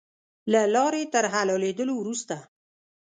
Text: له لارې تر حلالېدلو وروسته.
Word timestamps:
له 0.51 0.61
لارې 0.73 1.03
تر 1.13 1.25
حلالېدلو 1.33 1.93
وروسته. 1.97 2.35